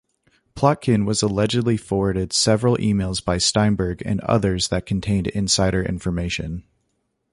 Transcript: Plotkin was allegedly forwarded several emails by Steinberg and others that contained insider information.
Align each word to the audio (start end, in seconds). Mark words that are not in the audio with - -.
Plotkin 0.55 1.05
was 1.05 1.21
allegedly 1.21 1.77
forwarded 1.77 2.33
several 2.33 2.75
emails 2.77 3.23
by 3.23 3.37
Steinberg 3.37 4.01
and 4.03 4.19
others 4.21 4.69
that 4.69 4.87
contained 4.87 5.27
insider 5.27 5.83
information. 5.83 6.63